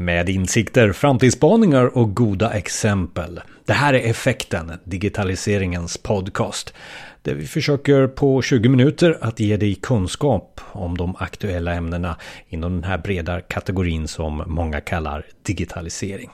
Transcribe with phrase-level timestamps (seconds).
[0.00, 3.40] Med insikter, framtidsspaningar och goda exempel.
[3.64, 6.74] Det här är Effekten, digitaliseringens podcast.
[7.22, 12.16] Där vi försöker på 20 minuter att ge dig kunskap om de aktuella ämnena
[12.48, 16.30] inom den här breda kategorin som många kallar digitalisering.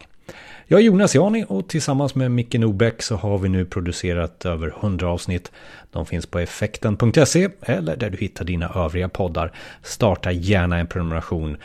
[0.66, 4.74] Jag är Jonas Jani och tillsammans med Micke Nobäck så har vi nu producerat över
[4.80, 5.52] 100 avsnitt.
[5.92, 9.52] De finns på effekten.se eller där du hittar dina övriga poddar.
[9.82, 11.56] Starta gärna en prenumeration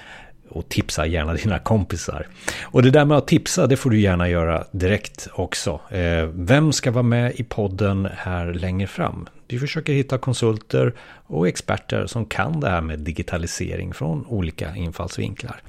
[0.51, 2.27] och tipsa gärna dina kompisar.
[2.63, 5.79] Och det där med att tipsa, det får du gärna göra direkt också.
[5.89, 9.27] Eh, vem ska vara med i podden här längre fram?
[9.47, 10.93] Vi försöker hitta konsulter
[11.27, 15.61] och experter som kan det här med digitalisering från olika infallsvinklar.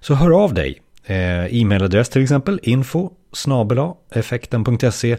[0.00, 0.82] Så hör av dig.
[1.04, 5.12] Eh, e-mailadress till exempel info snabela effekten.se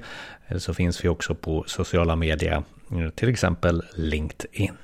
[0.48, 2.64] eller eh, så finns vi också på sociala medier,
[3.16, 4.78] till exempel LinkedIn.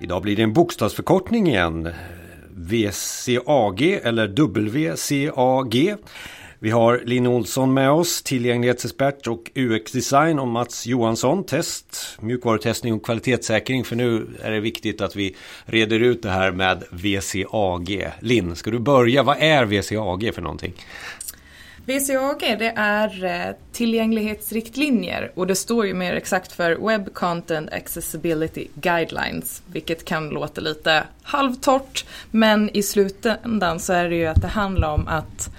[0.00, 1.88] Idag blir det en bokstavsförkortning igen.
[2.50, 5.96] VCAG eller WCAG.
[6.58, 13.04] Vi har Linn Olsson med oss, tillgänglighetsexpert och UX-design och Mats Johansson, test, mjukvarutestning och
[13.04, 13.84] kvalitetssäkring.
[13.84, 18.10] För nu är det viktigt att vi reder ut det här med VCAG.
[18.20, 19.22] Linn, ska du börja?
[19.22, 20.72] Vad är VCAG för någonting?
[21.86, 28.68] WCAG det är eh, tillgänglighetsriktlinjer och det står ju mer exakt för Web Content Accessibility
[28.74, 34.48] Guidelines, vilket kan låta lite halvtorrt, men i slutändan så är det ju att det
[34.48, 35.50] handlar om att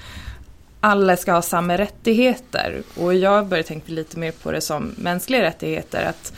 [0.80, 5.42] alla ska ha samma rättigheter och jag börjar tänka lite mer på det som mänskliga
[5.42, 6.34] rättigheter, att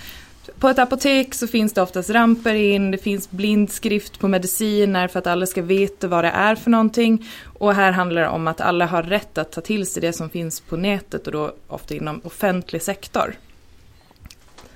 [0.59, 5.19] på ett apotek så finns det oftast ramper in, det finns blindskrift på mediciner för
[5.19, 7.27] att alla ska veta vad det är för någonting.
[7.59, 10.29] Och här handlar det om att alla har rätt att ta till sig det som
[10.29, 13.35] finns på nätet och då ofta inom offentlig sektor.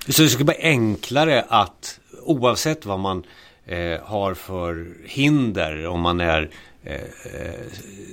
[0.09, 3.23] Så det ska bli enklare att oavsett vad man
[3.65, 6.49] eh, har för hinder, om man är
[6.83, 7.01] eh, eh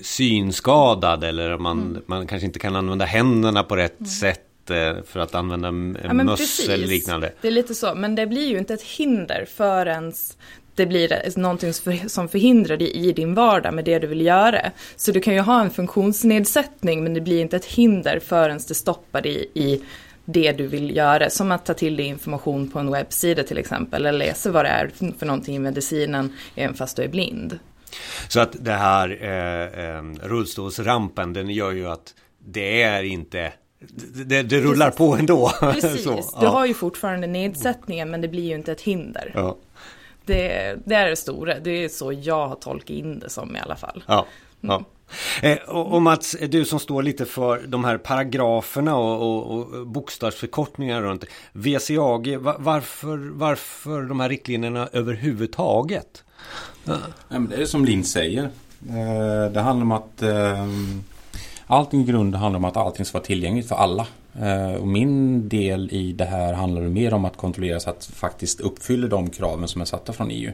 [0.03, 2.03] synskadad eller man, mm.
[2.07, 4.11] man kanske inte kan använda händerna på rätt mm.
[4.11, 4.47] sätt
[5.07, 5.69] för att använda
[6.03, 7.33] ja, möss eller liknande.
[7.41, 10.13] Det är lite så, men det blir ju inte ett hinder förrän
[10.81, 11.73] det blir någonting
[12.09, 14.71] som förhindrar dig i din vardag med det du vill göra.
[14.97, 18.75] Så du kan ju ha en funktionsnedsättning men det blir inte ett hinder förrän det
[18.75, 19.83] stoppar dig i
[20.25, 21.31] det du vill göra.
[21.31, 24.69] Som att ta till dig information på en webbsida till exempel eller läsa vad det
[24.69, 27.59] är för någonting i medicinen även fast du är blind.
[28.29, 33.53] Så att det här eh, eh, rullstolsrampen den gör ju att det är inte
[34.27, 34.99] det, det rullar Precis.
[34.99, 35.51] på ändå.
[35.61, 39.33] Precis, så, du har ju fortfarande nedsättningen men det blir ju inte ett hinder.
[39.35, 39.57] Ja.
[40.31, 43.59] Det, det, är det stora, det är så jag har tolkat in det som i
[43.61, 44.05] alla fall.
[44.07, 44.27] Ja,
[44.61, 44.85] ja.
[45.43, 49.87] Eh, och, och, Mats, du som står lite för de här paragraferna och, och, och
[49.87, 56.25] bokstavsförkortningar runt VCAG, varför, varför de här riktlinjerna överhuvudtaget?
[56.85, 56.97] Ja.
[57.29, 58.45] Det är som Linn säger.
[58.89, 60.67] Eh, det handlar om att eh,
[61.67, 64.07] Allting i grunden handlar om att allting ska vara tillgängligt för alla.
[64.39, 68.61] Eh, och min del i det här handlar mer om att kontrollera så att faktiskt
[68.61, 70.53] uppfyller de kraven som är satta från EU.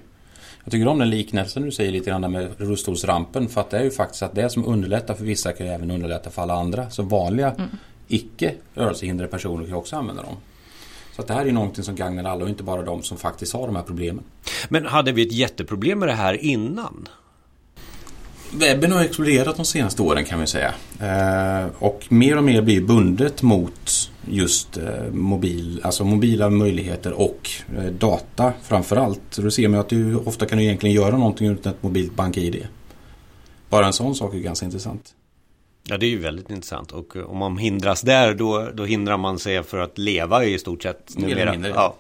[0.64, 3.84] Jag tycker om den liknelsen du säger lite grann med rullstolsrampen för att det är
[3.84, 6.90] ju faktiskt att det som underlättar för vissa kan ju även underlätta för alla andra.
[6.90, 7.70] Så vanliga mm.
[8.08, 10.36] icke rörelsehindrade personer kan också använda dem.
[11.16, 13.52] Så att det här är någonting som gagnar alla och inte bara de som faktiskt
[13.52, 14.24] har de här problemen.
[14.68, 17.08] Men hade vi ett jätteproblem med det här innan?
[18.52, 20.74] Webben har exploderat de senaste åren kan vi säga.
[21.00, 27.50] Eh, och mer och mer blir bundet mot just eh, mobil, alltså mobila möjligheter och
[27.76, 29.36] eh, data framförallt.
[29.36, 32.66] Då ser man att du ofta kan du egentligen göra någonting utan ett mobilt bank-id.
[33.68, 35.14] Bara en sån sak är ganska intressant.
[35.88, 39.38] Ja det är ju väldigt intressant och om man hindras där då, då hindrar man
[39.38, 41.18] sig för att leva i stort sett.
[41.18, 41.70] Mer mindre.
[41.70, 41.96] Ja.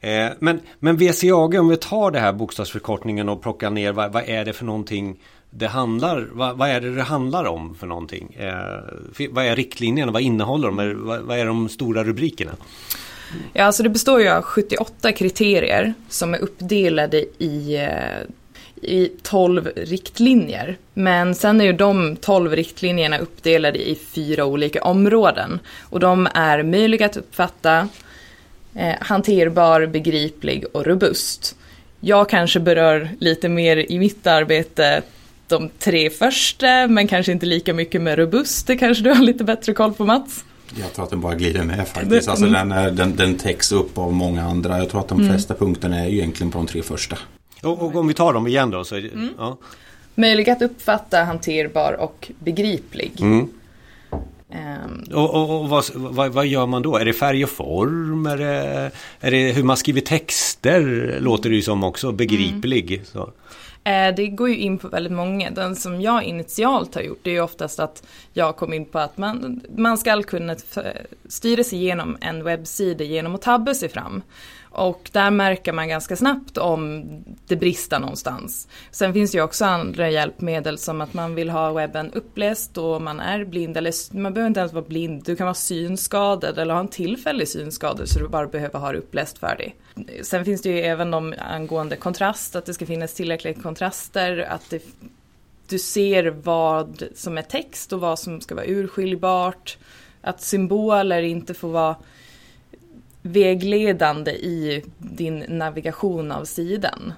[0.00, 0.34] Mm.
[0.38, 4.44] Men, men VCAG, om vi tar det här bokstavsförkortningen och plockar ner vad, vad är
[4.44, 5.18] det för någonting
[5.50, 8.34] det handlar, vad, vad, är det det handlar om för någonting?
[8.38, 12.52] Eh, vad är riktlinjerna, vad innehåller de, vad, vad är de stora rubrikerna?
[13.52, 18.28] Ja, alltså det består ju av 78 kriterier som är uppdelade i eh,
[18.82, 20.76] i 12 riktlinjer.
[20.94, 25.60] Men sen är ju de 12 riktlinjerna uppdelade i fyra olika områden.
[25.80, 27.88] Och de är möjliga att uppfatta,
[28.74, 31.56] eh, hanterbar, begriplig och robust.
[32.00, 35.02] Jag kanske berör lite mer i mitt arbete
[35.48, 38.66] de tre första, men kanske inte lika mycket med robust.
[38.66, 40.44] Det kanske du har lite bättre koll på Mats?
[40.80, 42.28] Jag tror att den bara glider med faktiskt.
[42.28, 42.68] Alltså mm.
[42.68, 44.78] den, den, den täcks upp av många andra.
[44.78, 45.32] Jag tror att de mm.
[45.32, 47.18] flesta punkterna är ju egentligen på de tre första.
[47.62, 48.84] Och, och om vi tar dem igen då.
[48.84, 49.28] Så mm.
[49.38, 49.56] ja.
[50.14, 53.12] Möjlig att uppfatta, hanterbar och begriplig.
[53.20, 53.48] Mm.
[54.50, 56.96] Ehm, och, och, och vad, vad, vad, gör man då?
[56.96, 58.26] Är det färg och form?
[58.26, 61.16] Är det, är det hur man skriver texter?
[61.20, 62.92] Låter det ju som också begriplig.
[62.92, 63.04] Mm.
[63.04, 63.32] Så.
[63.84, 65.50] Eh, det går ju in på väldigt många.
[65.50, 68.98] Den som jag initialt har gjort det är ju oftast att jag kom in på
[68.98, 70.56] att man, man ska kunna
[71.28, 74.22] styra sig igenom en webbsida genom att tabba sig fram.
[74.76, 77.04] Och där märker man ganska snabbt om
[77.46, 78.68] det brister någonstans.
[78.90, 83.02] Sen finns det ju också andra hjälpmedel som att man vill ha webben uppläst och
[83.02, 85.22] man är blind eller man behöver inte ens vara blind.
[85.24, 88.98] Du kan vara synskadad eller ha en tillfällig synskada så du bara behöver ha det
[88.98, 89.76] uppläst för dig.
[90.22, 94.70] Sen finns det ju även de angående kontrast, att det ska finnas tillräckliga kontraster, att
[94.70, 94.82] det,
[95.68, 99.78] du ser vad som är text och vad som ska vara urskiljbart.
[100.20, 101.96] Att symboler inte får vara
[103.26, 107.12] vägledande i din navigation av sidan.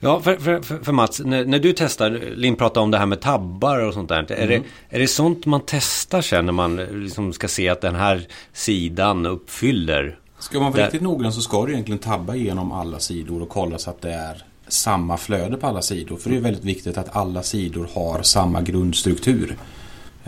[0.00, 3.20] Ja, för, för, för Mats, när, när, du testar, Linn pratade om det här med
[3.20, 4.18] tabbar och sånt där.
[4.18, 4.42] Mm.
[4.42, 4.62] Är, det,
[4.96, 9.26] är det sånt man testar sen när man liksom ska se att den här sidan
[9.26, 10.18] uppfyller?
[10.38, 13.78] Ska man vara riktigt noggrann så ska du egentligen tabba igenom alla sidor och kolla
[13.78, 16.16] så att det är samma flöde på alla sidor.
[16.16, 19.56] För det är väldigt viktigt att alla sidor har samma grundstruktur.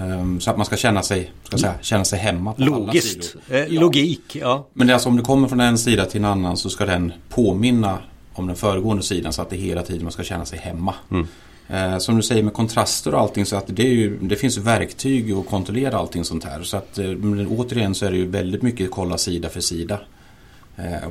[0.01, 3.17] Ehm, så att man ska känna sig, ska säga, känna sig hemma på Logiskt.
[3.17, 3.75] alla sidor.
[3.75, 4.67] Eh, logik, ja.
[4.73, 6.87] Men det är alltså om du kommer från en sida till en annan så ska
[6.87, 7.99] den påminna
[8.33, 10.95] om den föregående sidan så att det hela tiden man ska känna sig hemma.
[11.11, 11.27] Mm.
[11.69, 15.33] Eh, som du säger med kontraster och allting så att det, ju, det finns verktyg
[15.33, 16.63] att kontrollera allting sånt här.
[16.63, 17.11] Så att eh,
[17.51, 20.01] återigen så är det ju väldigt mycket kolla sida för sida.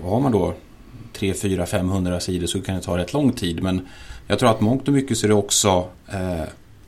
[0.03, 0.53] Och har man då
[1.13, 3.87] 3, 4, 500 sidor så kan det ta rätt lång tid men
[4.27, 5.87] jag tror att mångt och mycket så är det också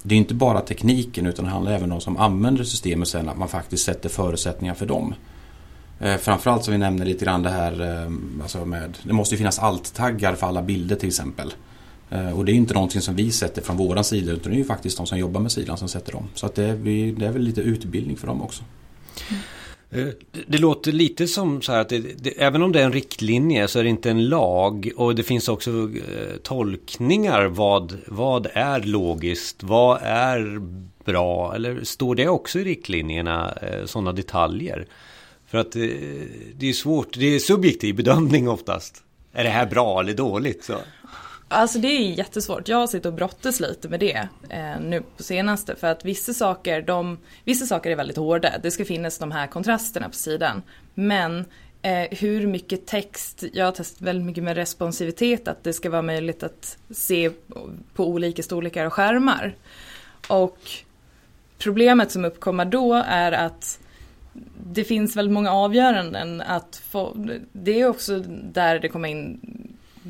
[0.04, 3.30] det är inte bara tekniken utan det handlar även om de som använder systemet sen
[3.30, 5.14] att man faktiskt sätter förutsättningar för dem.
[6.00, 8.12] Eh, framförallt som vi nämner lite grann det här eh,
[8.42, 11.54] alltså med, det måste ju finnas alt-taggar för alla bilder till exempel.
[12.10, 14.60] Eh, och det är inte någonting som vi sätter från våran sida utan det är
[14.60, 16.28] ju faktiskt de som jobbar med sidan som sätter dem.
[16.34, 16.76] Så att det, är,
[17.12, 18.64] det är väl lite utbildning för dem också.
[19.30, 19.42] Mm.
[19.92, 20.08] Eh,
[20.48, 23.68] det låter lite som så här att det, det, även om det är en riktlinje
[23.68, 28.80] så är det inte en lag och det finns också eh, tolkningar vad, vad är
[28.80, 30.62] logiskt, vad är
[31.06, 34.88] bra eller står det också i riktlinjerna eh, sådana detaljer?
[35.48, 35.82] För att eh,
[36.56, 39.04] det är svårt, det är subjektiv bedömning oftast.
[39.34, 40.64] Är det här bra eller dåligt?
[40.64, 40.74] Så.
[41.54, 42.68] Alltså det är jättesvårt.
[42.68, 45.76] Jag sitter och brottas lite med det eh, nu på senaste.
[45.76, 48.52] För att vissa saker, de, vissa saker är väldigt hårda.
[48.64, 50.62] Det ska finnas de här kontrasterna på sidan.
[50.94, 51.46] Men
[51.82, 55.48] eh, hur mycket text, jag har testat väldigt mycket med responsivitet.
[55.48, 57.32] Att det ska vara möjligt att se
[57.94, 59.56] på olika storlekar och skärmar.
[60.28, 60.60] Och
[61.58, 63.80] problemet som uppkommer då är att
[64.74, 68.20] det finns väldigt många avgöranden att få, det är också
[68.54, 69.40] där det kommer in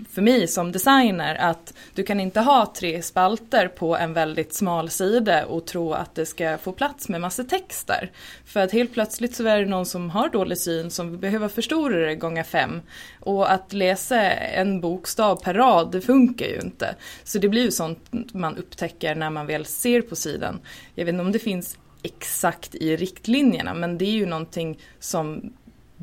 [0.10, 4.90] för mig som designer att du kan inte ha tre spalter på en väldigt smal
[4.90, 8.12] sida och tro att det ska få plats med massa texter.
[8.46, 11.98] För att helt plötsligt så är det någon som har dålig syn som behöver förstora
[12.08, 12.82] det gånger fem.
[13.20, 16.96] Och att läsa en bokstav per rad, det funkar ju inte.
[17.24, 18.00] Så det blir ju sånt
[18.34, 20.60] man upptäcker när man väl ser på sidan.
[20.96, 25.54] Jag vet inte om det finns exakt i riktlinjerna men det är ju någonting som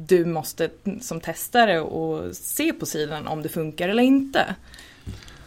[0.06, 4.54] du måste som testare och se på sidan om det funkar eller inte.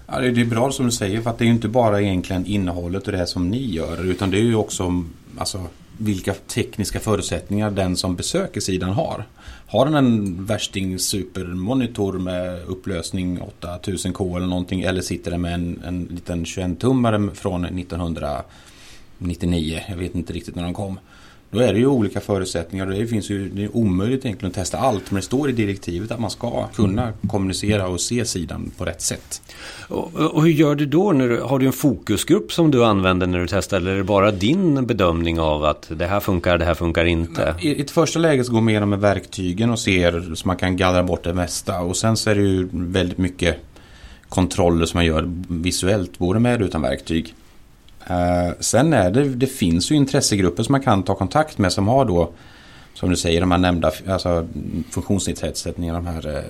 [0.07, 3.05] Ja, det är bra som du säger för att det är inte bara egentligen innehållet
[3.05, 5.03] och det som ni gör utan det är ju också
[5.37, 5.65] alltså,
[5.97, 9.25] vilka tekniska förutsättningar den som besöker sidan har.
[9.67, 15.81] Har den en värsting supermonitor med upplösning 8000K eller någonting eller sitter den med en,
[15.85, 20.99] en liten 21-tummare från 1999, jag vet inte riktigt när den kom.
[21.51, 24.55] Då är det ju olika förutsättningar och det finns ju det är omöjligt egentligen att
[24.55, 25.11] testa allt.
[25.11, 29.01] Men det står i direktivet att man ska kunna kommunicera och se sidan på rätt
[29.01, 29.41] sätt.
[29.87, 31.11] Och, och hur gör du då?
[31.11, 33.77] När du, har du en fokusgrupp som du använder när du testar?
[33.77, 37.55] Eller är det bara din bedömning av att det här funkar, det här funkar inte?
[37.59, 40.57] I, i ett första läge så går man igenom med verktygen och ser så man
[40.57, 41.81] kan gallra bort det mesta.
[41.81, 43.57] Och sen så är det ju väldigt mycket
[44.29, 47.35] kontroller som man gör visuellt, både med och utan verktyg.
[48.11, 51.87] Eh, sen är det, det finns ju intressegrupper som man kan ta kontakt med som
[51.87, 52.33] har då
[52.93, 54.47] som du säger, de här nämnda alltså,
[54.89, 56.43] funktionsnedsättningarna, de här eh,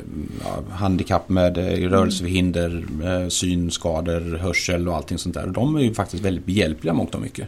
[0.44, 2.86] ja, handikapp med eh, rörelsehinder,
[3.30, 5.48] synskador, hörsel och allting sånt där.
[5.48, 7.48] De är ju faktiskt väldigt behjälpliga mångt och mycket.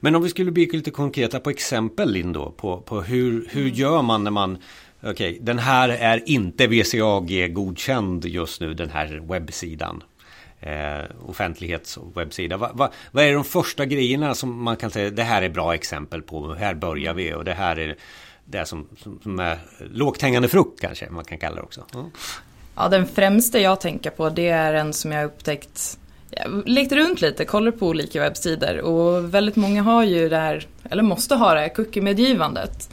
[0.00, 3.70] Men om vi skulle bli lite konkreta på exempel Linn då, på, på hur, hur
[3.70, 4.58] gör man när man
[5.06, 10.02] Okej, okay, den här är inte VCAG godkänd just nu, den här webbsidan
[10.64, 12.56] eh, offentlighets och webbsida.
[12.56, 15.74] Va, va, vad är de första grejerna som man kan säga det här är bra
[15.74, 17.96] exempel på, här börjar vi och det här är
[18.44, 19.58] det som, som, som är
[19.92, 21.84] lågt hängande frukt kanske man kan kalla det också.
[21.94, 22.10] Mm.
[22.76, 25.98] Ja, den främsta jag tänker på det är en som jag upptäckt
[26.30, 30.66] jag lekte runt lite, kollade på olika webbsidor och väldigt många har ju det här,
[30.90, 32.90] eller måste ha det här cookie-medgivandet.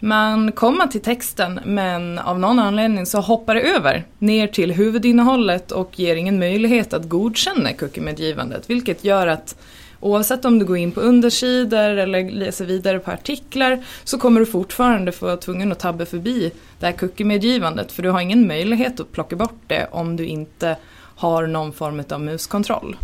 [0.00, 5.72] Man kommer till texten men av någon anledning så hoppar det över ner till huvudinnehållet
[5.72, 9.56] och ger ingen möjlighet att godkänna cookie-medgivandet vilket gör att
[10.00, 14.46] Oavsett om du går in på undersidor eller läser vidare på artiklar så kommer du
[14.46, 19.00] fortfarande få vara tvungen att tabba förbi det här cookie-medgivandet för du har ingen möjlighet
[19.00, 20.76] att plocka bort det om du inte
[21.16, 22.96] har någon form av muskontroll.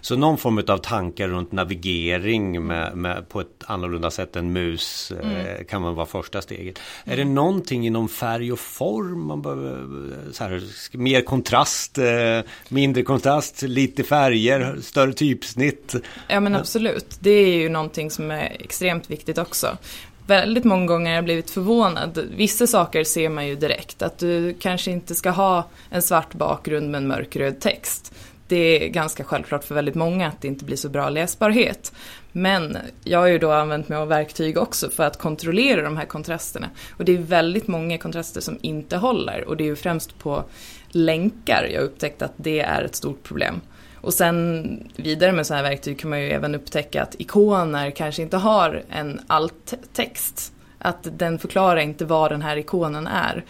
[0.00, 5.12] Så någon form av tankar runt navigering med, med på ett annorlunda sätt än mus
[5.12, 5.46] eh, mm.
[5.46, 6.80] eh, kan man vara första steget.
[7.04, 7.12] Mm.
[7.12, 10.62] Är det någonting inom färg och form man behöver, så här,
[10.92, 15.94] mer kontrast, eh, mindre kontrast, lite färger, större typsnitt?
[16.28, 19.78] Ja men absolut, det är ju någonting som är extremt viktigt också
[20.26, 22.28] väldigt många gånger har jag blivit förvånad.
[22.36, 26.90] Vissa saker ser man ju direkt, att du kanske inte ska ha en svart bakgrund
[26.90, 28.14] med en mörkröd text.
[28.48, 31.92] Det är ganska självklart för väldigt många att det inte blir så bra läsbarhet.
[32.32, 36.04] Men jag har ju då använt mig av verktyg också för att kontrollera de här
[36.04, 36.70] kontrasterna.
[36.96, 40.44] Och det är väldigt många kontraster som inte håller och det är ju främst på
[40.88, 43.60] länkar jag upptäckt att det är ett stort problem.
[44.00, 48.22] Och sen vidare med sådana här verktyg kan man ju även upptäcka att ikoner kanske
[48.22, 50.52] inte har en alt-text.
[50.78, 53.44] Att den förklarar inte vad den här ikonen är.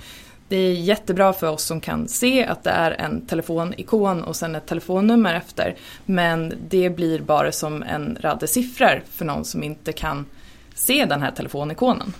[0.48, 4.54] Det är jättebra för oss som kan se att det är en telefonikon och sen
[4.54, 5.76] ett telefonnummer efter.
[6.06, 10.26] Men det blir bara som en radde siffror för någon som inte kan
[10.74, 12.12] se den här telefonikonen.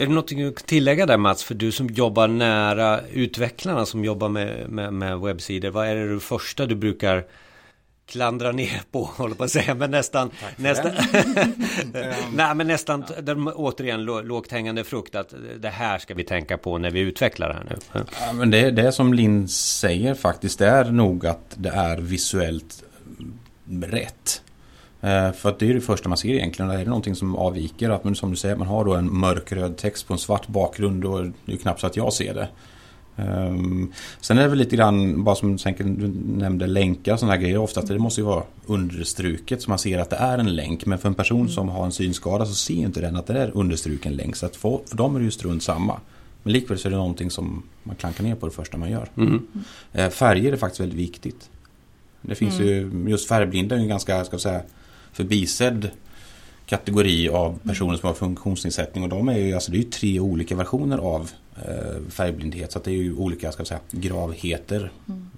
[0.00, 1.44] Är det någonting att tillägga där Mats?
[1.44, 5.70] För du som jobbar nära utvecklarna som jobbar med, med, med webbsidor.
[5.70, 7.24] Vad är det första du brukar
[8.06, 10.92] klandra ner på, håller på att säga, men nästan, nästan,
[12.32, 13.52] nej men nästan, ja.
[13.54, 17.54] återigen lågt hängande frukt att det här ska vi tänka på när vi utvecklar det
[17.54, 18.04] här nu.
[18.20, 22.84] Ja, men det, det som Linn säger faktiskt, det är nog att det är visuellt
[23.82, 24.42] rätt.
[25.00, 26.70] Eh, för att det är det första man ser egentligen.
[26.70, 29.76] Är det någonting som avviker, att man, som du säger, man har då en mörkröd
[29.76, 32.48] text på en svart bakgrund, är det knappt så att jag ser det.
[33.16, 37.58] Um, sen är det väl lite grann, bara som du nämnde länkar och sådana grejer,
[37.58, 40.86] ofta det måste ju vara understruket så man ser att det är en länk.
[40.86, 43.56] Men för en person som har en synskada så ser inte den att det är
[43.56, 44.36] understruken länk.
[44.36, 46.00] Så att för, för dem är det ju strunt samma.
[46.42, 49.08] Men likväl så är det någonting som man klankar ner på det första man gör.
[49.16, 49.46] Mm.
[49.98, 51.50] Uh, färger är faktiskt väldigt viktigt.
[52.22, 52.68] Det finns mm.
[52.68, 54.62] ju, just färgblinda är ju ganska, ska jag säga,
[55.12, 55.90] förbisedd
[56.66, 60.56] kategori av personer som har funktionsnedsättning och de är ju, alltså det är tre olika
[60.56, 64.92] versioner av eh, färgblindhet så att det är ju olika ska säga, gravheter.
[65.08, 65.30] Mm.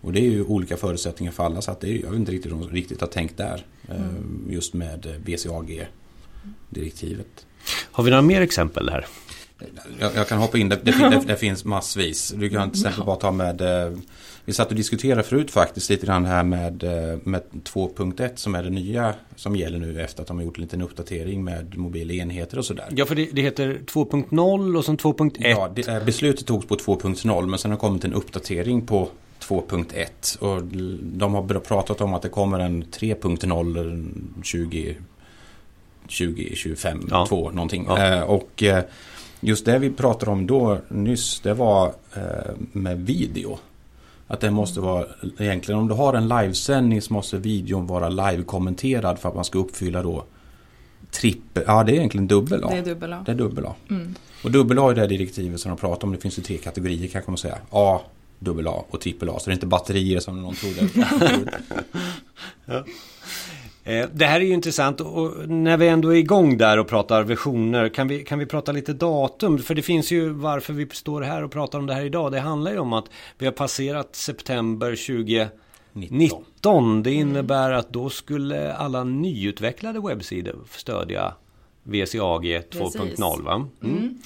[0.00, 2.32] Och det är ju olika förutsättningar för alla så att det är, jag vet inte
[2.32, 4.46] riktigt om riktigt har tänkt där eh, mm.
[4.50, 7.46] just med VCAG-direktivet.
[7.92, 9.06] Har vi några mer exempel här?
[9.98, 12.34] Jag, jag kan hoppa in, det, det, det, det finns massvis.
[12.36, 13.92] Du kan till exempel bara ta med eh,
[14.44, 18.62] vi satt och diskuterade förut faktiskt lite grann här med, eh, med 2.1 som är
[18.62, 22.12] det nya som gäller nu efter att de har gjort en liten uppdatering med mobila
[22.12, 22.86] enheter och sådär.
[22.90, 25.32] Ja, för det, heter 2.0 och sen 2.1.
[25.38, 29.08] Ja, eh, beslutet togs på 2.0 men sen har det kommit en uppdatering på
[29.40, 30.62] 2.1 och
[31.02, 34.96] de har pratat om att det kommer en 3.0 20
[36.02, 37.26] 2025 ja.
[37.28, 37.86] 2 någonting.
[37.88, 38.24] Ja.
[38.24, 38.62] Och
[39.40, 41.92] just det vi pratade om då nyss det var
[42.72, 43.58] med video.
[44.26, 45.06] Att det måste vara,
[45.38, 49.58] egentligen om du har en livesändning så måste videon vara live-kommenterad för att man ska
[49.58, 50.24] uppfylla då
[51.10, 52.68] trippel, ja det är egentligen dubbel A.
[52.70, 53.22] Det är dubbel A.
[53.26, 53.74] Det är dubbel A.
[53.90, 54.14] Mm.
[54.44, 56.12] Och dubbel A är det direktivet som de pratar om.
[56.12, 57.58] Det finns ju tre kategorier kan man säga.
[57.70, 58.00] A,
[58.38, 59.38] dubbel A och trippel A.
[59.38, 60.88] Så det är inte batterier som någon trodde.
[62.64, 62.84] ja.
[63.84, 67.22] Eh, det här är ju intressant och när vi ändå är igång där och pratar
[67.22, 69.58] versioner kan vi, kan vi prata lite datum?
[69.58, 72.32] För det finns ju varför vi står här och pratar om det här idag.
[72.32, 73.04] Det handlar ju om att
[73.38, 74.96] vi har passerat september
[75.92, 77.02] 2019.
[77.02, 81.34] Det innebär att då skulle alla nyutvecklade webbsidor stödja
[81.82, 83.54] VCAG 2.0 va?
[83.54, 83.96] Mm.
[83.96, 84.18] Mm.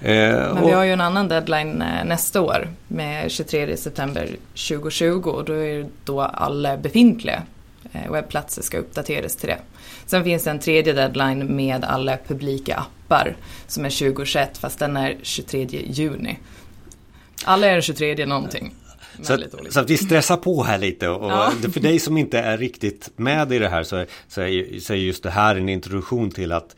[0.00, 4.28] Eh, Men vi har ju en annan deadline eh, nästa år med 23 september
[4.68, 7.42] 2020 och då är det då alla befintliga
[8.10, 9.58] webbplatser ska uppdateras till det.
[10.06, 14.96] Sen finns det en tredje deadline med alla publika appar som är 2021 fast den
[14.96, 16.38] är 23 juni.
[17.44, 18.74] Alla är den 23 någonting.
[19.22, 21.52] Så att, så att, vi stressar på här lite och, ja.
[21.72, 24.92] för dig som inte är riktigt med i det här så är, så är, så
[24.92, 26.76] är just det här en introduktion till att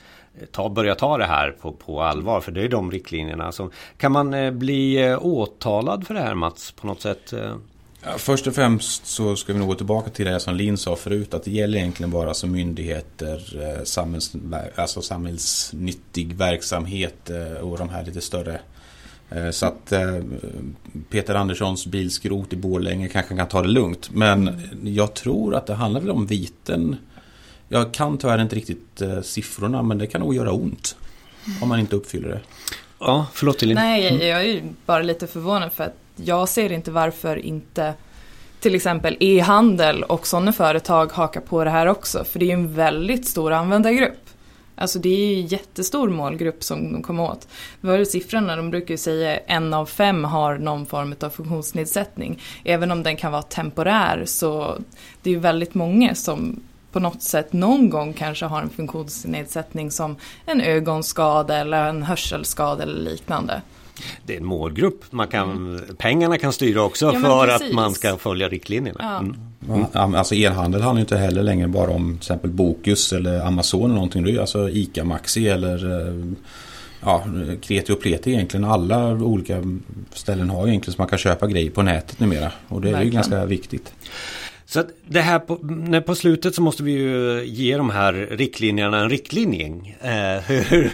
[0.51, 4.13] ta, börja ta det här på, på allvar för det är de riktlinjerna som Kan
[4.13, 7.33] man eh, bli eh, åtalad för det här Mats på något sätt?
[8.05, 10.97] Ja, först och främst så ska vi nog gå tillbaka till det som Linn sa
[10.97, 11.35] förut.
[11.35, 14.33] Att det gäller egentligen bara som myndigheter, eh, samhälls,
[14.75, 18.61] alltså samhällsnyttig verksamhet eh, och de här lite större
[19.31, 19.93] Eh, så att
[21.11, 24.11] Peter Anderssons bilskrot i Borlänge kanske kan ta det lugnt.
[24.11, 26.97] Men jag tror att det handlar väl om viten.
[27.69, 30.97] Jag kan tyvärr inte riktigt siffrorna men det kan nog göra ont.
[31.63, 32.41] Om man inte uppfyller det.
[32.99, 33.75] Ja, förlåt Elin.
[33.75, 37.95] Nej, jag är ju bara lite förvånad för att jag ser inte varför inte
[38.61, 42.25] till exempel e-handel och sådana företag hakar på det här också.
[42.25, 44.19] För det är ju en väldigt stor användargrupp.
[44.75, 47.49] Alltså det är ju en jättestor målgrupp som de kommer åt.
[47.81, 48.57] Vad är siffrorna?
[48.57, 52.43] De brukar ju säga en av fem har någon form av funktionsnedsättning.
[52.65, 54.79] Även om den kan vara temporär så
[55.23, 56.61] det är ju väldigt många som
[56.93, 60.17] på något sätt någon gång kanske har en funktionsnedsättning som
[60.47, 63.63] en ögonskada eller en hörselskada eller liknande.
[64.27, 65.05] Det är en målgrupp.
[65.11, 65.97] Man kan, mm.
[65.99, 67.69] Pengarna kan styra också ja, för precis.
[67.69, 68.99] att man ska följa riktlinjerna.
[69.01, 69.19] Ja.
[69.19, 69.87] Mm.
[69.95, 70.15] Mm.
[70.15, 73.95] Alltså e-handel handlar ju inte heller längre bara om till exempel Bokus eller Amazon eller
[73.95, 74.25] någonting.
[74.25, 76.33] Det är alltså ICA Maxi eller eh,
[77.01, 77.25] ja,
[77.61, 78.65] Kreti och Pleti egentligen.
[78.65, 79.63] Alla olika
[80.13, 82.53] ställen har egentligen så man kan köpa grejer på nätet numera.
[82.69, 83.13] Och det är Verkligen.
[83.13, 83.93] ju ganska viktigt.
[84.73, 88.13] Så att det här på, när på slutet så måste vi ju ge de här
[88.13, 89.95] riktlinjerna en riktlinje.
[90.01, 90.93] Eh, hur,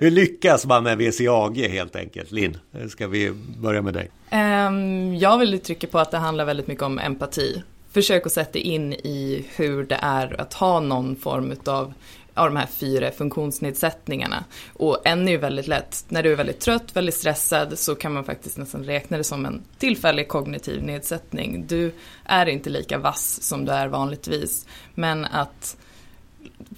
[0.00, 2.32] hur lyckas man med VCAG helt enkelt?
[2.32, 4.10] Linn, ska vi börja med dig?
[4.32, 7.62] Um, jag vill trycka på att det handlar väldigt mycket om empati.
[7.92, 11.94] Försök att sätta in i hur det är att ha någon form av
[12.34, 14.44] av de här fyra funktionsnedsättningarna.
[14.72, 18.12] Och en är ju väldigt lätt, när du är väldigt trött, väldigt stressad så kan
[18.12, 21.64] man faktiskt nästan räkna det som en tillfällig kognitiv nedsättning.
[21.66, 21.92] Du
[22.24, 24.66] är inte lika vass som du är vanligtvis.
[24.94, 25.76] Men att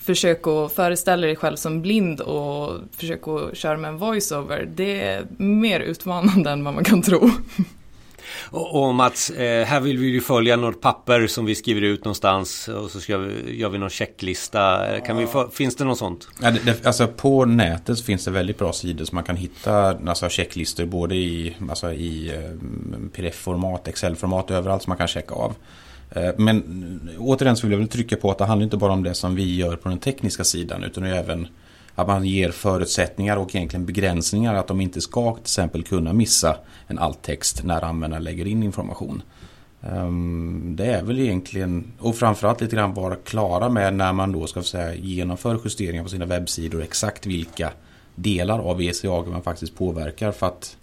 [0.01, 5.81] försöka föreställa dig själv som blind och försöka köra med en voiceover, det är mer
[5.81, 7.31] utmanande än vad man kan tro.
[8.50, 12.04] Och, och Mats, eh, här vill vi ju följa något papper som vi skriver ut
[12.04, 14.87] någonstans och så ska vi, gör vi någon checklista.
[15.00, 16.28] Kan vi få, finns det något sånt?
[16.42, 19.99] Ja, det, det, alltså på nätet finns det väldigt bra sidor som man kan hitta
[20.09, 22.50] alltså checklistor både i, alltså i eh,
[23.12, 25.54] pdf-format, Excel-format, överallt som man kan checka av.
[26.11, 29.02] Eh, men återigen så vill jag väl trycka på att det handlar inte bara om
[29.02, 31.49] det som vi gör på den tekniska sidan utan även
[31.97, 36.57] att man ger förutsättningar och egentligen begränsningar att de inte ska till exempel kunna missa
[36.87, 39.23] en alttext när användaren lägger in information.
[39.83, 44.47] Ehm, det är väl egentligen, och framförallt lite grann vara klara med när man då
[44.47, 47.70] ska säga genomför justeringar på sina webbsidor exakt vilka
[48.14, 50.77] delar av VCAG man faktiskt påverkar för att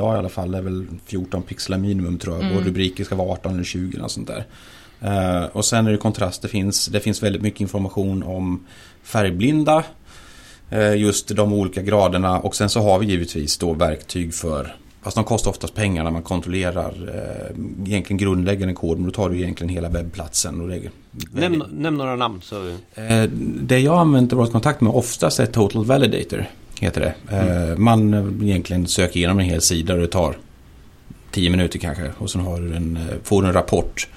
[0.00, 0.50] AA i alla fall.
[0.50, 2.44] Det är väl 14 pixlar minimum tror jag.
[2.44, 2.56] Mm.
[2.56, 4.44] Och rubriker ska vara 18 eller 20 och sånt där.
[5.52, 8.66] Och sen är det kontrast, det finns, det finns väldigt mycket information om
[9.02, 9.84] färgblinda.
[10.70, 15.16] Eh, just de olika graderna och sen så har vi givetvis då verktyg för Fast
[15.16, 18.98] de kostar oftast pengar när man kontrollerar eh, egentligen grundläggande kod.
[18.98, 20.60] Men då tar du egentligen hela webbplatsen.
[20.60, 20.90] Och det
[21.32, 22.40] nämn, nämn några namn.
[22.42, 22.68] Så...
[22.94, 23.22] Eh,
[23.60, 26.44] det jag använt och varit kontakt med oftast är Total Validator.
[26.80, 27.14] Heter det.
[27.36, 27.84] Eh, mm.
[27.84, 30.36] Man egentligen söker igenom en hel sida och det tar
[31.30, 32.10] 10 minuter kanske.
[32.18, 34.08] Och sen har du en, eh, får du en rapport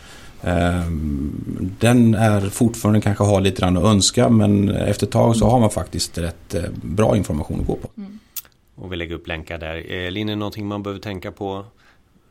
[1.79, 5.59] den är fortfarande kanske har lite grann att önska men efter ett tag så har
[5.59, 7.89] man faktiskt rätt eh, bra information att gå på.
[7.97, 8.19] Mm.
[8.75, 9.93] Och vi lägger upp länkar där.
[9.93, 11.65] Eh, Linn, är det någonting man behöver tänka på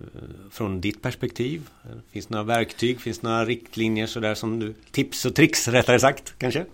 [0.01, 0.07] eh,
[0.51, 1.69] från ditt perspektiv?
[2.13, 3.01] Finns det några verktyg?
[3.01, 6.65] Finns det några riktlinjer sådär som du tips och tricks rättare sagt kanske?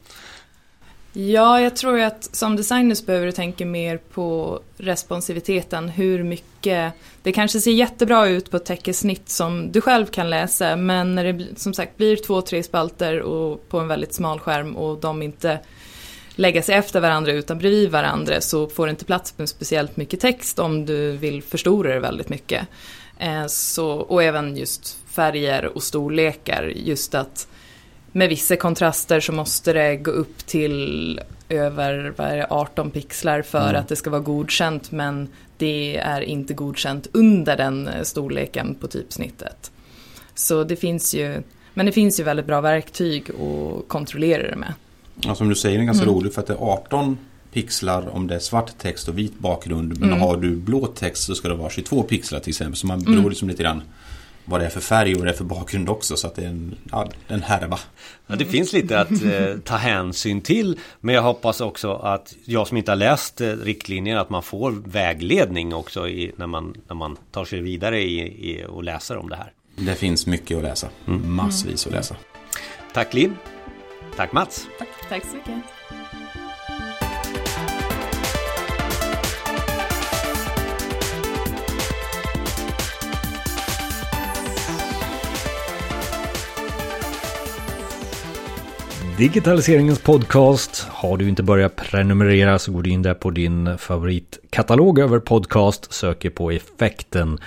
[1.13, 5.89] Ja, jag tror att som designers behöver du tänka mer på responsiviteten.
[5.89, 6.93] Hur mycket...
[7.23, 11.33] Det kanske ser jättebra ut på ett täckesnitt som du själv kan läsa men när
[11.33, 15.23] det som sagt blir två, tre spalter och på en väldigt smal skärm och de
[15.23, 15.59] inte
[16.35, 20.21] lägga sig efter varandra utan bredvid varandra så får det inte plats med speciellt mycket
[20.21, 22.69] text om du vill förstora det väldigt mycket.
[23.19, 27.49] Eh, så, och även just färger och storlekar, just att
[28.13, 33.43] med vissa kontraster så måste det gå upp till över vad är det, 18 pixlar
[33.43, 33.81] för mm.
[33.81, 38.89] att det ska vara godkänt men det är inte godkänt under den eh, storleken på
[38.89, 39.71] typsnittet.
[40.35, 41.43] Så det finns ju,
[41.75, 44.75] men det finns ju väldigt bra verktyg att kontrollera det med.
[45.21, 46.15] Ja, som du säger, det är ganska mm.
[46.15, 47.19] roligt för att det är 18
[47.53, 50.01] pixlar om det är svart text och vit bakgrund.
[50.01, 50.21] Men mm.
[50.21, 52.77] har du blå text så ska det vara 22 pixlar till exempel.
[52.77, 53.29] Så man beror mm.
[53.29, 53.83] liksom lite grann
[54.45, 56.17] vad det är för färg och vad det är för bakgrund också.
[56.17, 57.79] Så att det är en, ja, en härva.
[58.27, 60.79] Ja, det finns lite att eh, ta hänsyn till.
[61.01, 64.71] Men jag hoppas också att jag som inte har läst eh, riktlinjer att man får
[64.87, 69.29] vägledning också i, när, man, när man tar sig vidare i, i, och läser om
[69.29, 69.53] det här.
[69.77, 70.89] Det finns mycket att läsa.
[71.07, 71.35] Mm.
[71.35, 72.17] Massvis att läsa.
[72.95, 73.37] Tack Linn.
[74.17, 74.67] Tack Mats.
[74.79, 75.82] Tack, tack så mycket.
[89.23, 90.87] Digitaliseringens podcast.
[90.91, 95.93] Har du inte börjat prenumerera så går du in där på din favoritkatalog över podcast,
[95.93, 97.39] söker på effekten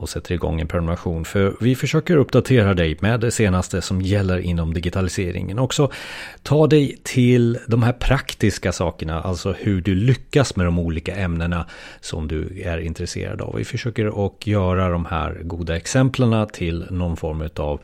[0.00, 1.24] och sätter igång en prenumeration.
[1.24, 5.58] För vi försöker uppdatera dig med det senaste som gäller inom digitaliseringen.
[5.58, 5.90] Också
[6.42, 11.66] ta dig till de här praktiska sakerna, alltså hur du lyckas med de olika ämnena
[12.00, 13.56] som du är intresserad av.
[13.56, 17.80] Vi försöker att göra de här goda exemplen till någon form av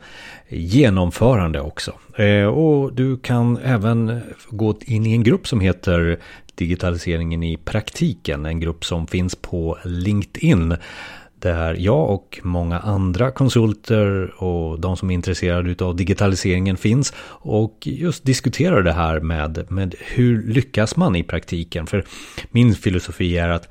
[0.49, 1.93] genomförande också.
[2.15, 6.19] Eh, och du kan även gå in i en grupp som heter
[6.57, 10.75] Digitaliseringen i praktiken, en grupp som finns på LinkedIn
[11.39, 17.77] där jag och många andra konsulter och de som är intresserade av digitaliseringen finns och
[17.81, 21.87] just diskuterar det här med, med hur lyckas man i praktiken.
[21.87, 22.03] För
[22.51, 23.69] min filosofi är att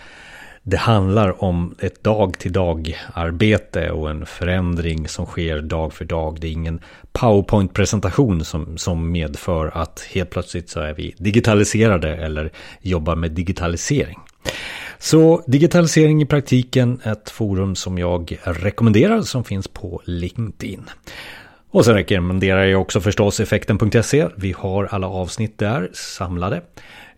[0.68, 6.04] det handlar om ett dag till dag arbete och en förändring som sker dag för
[6.04, 6.40] dag.
[6.40, 6.80] Det är ingen
[7.12, 14.18] powerpoint-presentation som, som medför att helt plötsligt så är vi digitaliserade eller jobbar med digitalisering.
[14.98, 20.90] Så digitalisering i praktiken, ett forum som jag rekommenderar som finns på LinkedIn.
[21.70, 24.28] Och sen rekommenderar jag också förstås effekten.se.
[24.36, 26.62] Vi har alla avsnitt där samlade.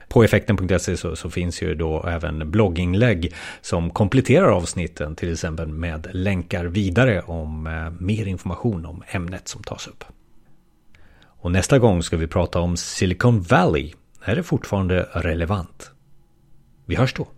[0.08, 6.06] På effekten.se så, så, finns ju då även blogginlägg som kompletterar avsnitten till exempel med
[6.12, 10.04] länkar vidare om eh, mer information om ämnet som tas upp.
[11.40, 13.92] Och nästa gång ska vi prata om Silicon Valley.
[14.24, 15.90] Är det fortfarande relevant?
[16.86, 17.28] Vi hörs då.